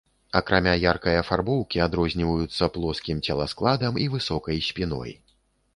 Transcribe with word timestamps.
Акрамя 0.37 0.71
яркай 0.91 1.17
афарбоўкі, 1.23 1.81
адрозніваюцца 1.87 2.73
плоскім 2.79 3.17
целаскладам 3.29 3.93
і 4.07 4.13
высокай 4.17 4.57
спіной. 4.73 5.11